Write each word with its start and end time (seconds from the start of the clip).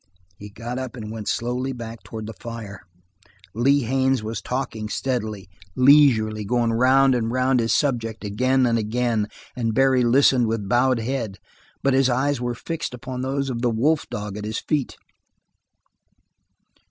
He 0.39 0.49
got 0.49 0.79
up 0.79 0.95
and 0.97 1.11
went 1.11 1.27
slowly 1.27 1.73
back 1.73 2.01
towards 2.01 2.25
the 2.25 2.33
fire. 2.33 2.81
Lee 3.53 3.81
Haines 3.81 4.23
was 4.23 4.41
talking 4.41 4.89
steadily, 4.89 5.47
leisurely, 5.75 6.43
going 6.43 6.73
round 6.73 7.13
and 7.13 7.31
round 7.31 7.59
his 7.59 7.71
subject 7.77 8.23
again 8.23 8.65
and 8.65 8.79
again, 8.79 9.27
and 9.55 9.75
Barry 9.75 10.03
listened 10.03 10.47
with 10.47 10.67
bowed 10.67 10.97
head, 10.97 11.37
but 11.83 11.93
his 11.93 12.09
eyes 12.09 12.41
were 12.41 12.55
fixed 12.55 12.95
upon 12.95 13.21
those 13.21 13.51
of 13.51 13.61
the 13.61 13.69
wolf 13.69 14.09
dog 14.09 14.37
at 14.37 14.43
his 14.43 14.57
feet. 14.57 14.97